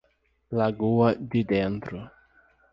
[0.57, 1.99] Lagoa de Dentro